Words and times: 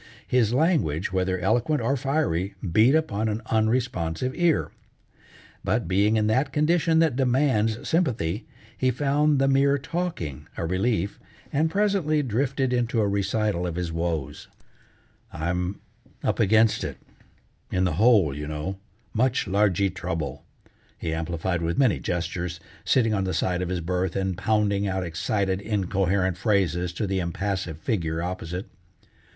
His 0.25 0.51
language, 0.51 1.13
whether 1.13 1.37
eloquent 1.37 1.79
or 1.79 1.95
fiery, 1.95 2.55
beat 2.67 2.95
upon 2.95 3.29
an 3.29 3.43
unresponsive 3.51 4.33
ear. 4.35 4.71
But 5.63 5.87
being 5.87 6.17
in 6.17 6.25
that 6.25 6.51
condition 6.51 6.97
that 6.97 7.15
demands 7.15 7.87
sympathy, 7.87 8.47
he 8.75 8.89
found 8.89 9.37
the 9.37 9.47
mere 9.47 9.77
talking 9.77 10.47
a 10.57 10.65
relief, 10.65 11.19
and 11.53 11.69
presently 11.69 12.23
drifted 12.23 12.73
into 12.73 12.99
a 12.99 13.07
recital 13.07 13.67
of 13.67 13.75
his 13.75 13.91
woes. 13.91 14.47
"I'm 15.31 15.79
up 16.23 16.39
against 16.39 16.83
it, 16.83 16.97
in 17.71 17.83
the 17.83 17.93
hole, 18.01 18.35
you 18.35 18.47
know, 18.47 18.79
much 19.13 19.45
largee 19.47 19.91
trouble," 19.91 20.43
he 20.97 21.13
amplified 21.13 21.61
with 21.61 21.77
many 21.77 21.99
gestures, 21.99 22.59
sitting 22.83 23.13
on 23.13 23.25
the 23.25 23.35
side 23.35 23.61
of 23.61 23.69
his 23.69 23.81
berth, 23.81 24.15
and 24.15 24.35
pounding 24.35 24.87
out 24.87 25.03
excited, 25.03 25.61
incoherent 25.61 26.37
phrases 26.37 26.91
to 26.93 27.05
the 27.05 27.19
impassive 27.19 27.77
figure 27.77 28.23
opposite. 28.23 28.65